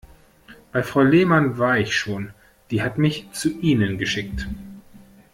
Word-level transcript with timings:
Bei 0.71 0.81
Frau 0.81 1.03
Lehmann 1.03 1.59
war 1.59 1.77
ich 1.77 1.95
schon, 1.95 2.33
die 2.71 2.81
hat 2.81 2.97
mich 2.97 3.31
zu 3.33 3.49
Ihnen 3.59 3.99
geschickt. 3.99 4.47